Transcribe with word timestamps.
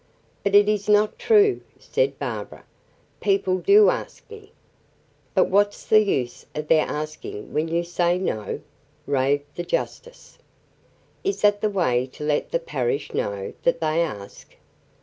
"But 0.43 0.55
it 0.55 0.67
is 0.67 0.89
not 0.89 1.19
true," 1.19 1.61
said 1.77 2.17
Barbara; 2.17 2.63
"people 3.19 3.59
do 3.59 3.91
ask 3.91 4.27
me." 4.31 4.51
"But 5.35 5.43
what's 5.51 5.85
the 5.85 5.99
use 6.01 6.43
of 6.55 6.67
their 6.69 6.87
asking 6.87 7.53
when 7.53 7.67
you 7.67 7.83
say 7.83 8.17
'No?'" 8.17 8.61
raved 9.05 9.45
the 9.55 9.63
justice. 9.63 10.39
"Is 11.23 11.41
that 11.41 11.61
the 11.61 11.69
way 11.69 12.07
to 12.13 12.23
let 12.23 12.49
the 12.49 12.57
parish 12.57 13.13
know 13.13 13.53
that 13.61 13.79
they 13.79 14.01
ask? 14.01 14.55